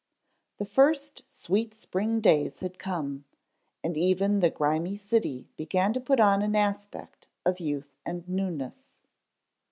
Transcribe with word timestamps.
_THE 0.57 0.65
first 0.65 1.21
sweet 1.27 1.75
spring 1.75 2.21
days 2.21 2.61
had 2.61 2.79
come, 2.79 3.25
and 3.83 3.95
even 3.95 4.39
the 4.39 4.49
grimy 4.49 4.95
city 4.95 5.47
began 5.57 5.93
to 5.93 6.01
put 6.01 6.19
on 6.19 6.41
an 6.41 6.55
aspect 6.55 7.27
of 7.45 7.59
youth 7.59 7.99
and 8.03 8.27
newness. 8.27 8.83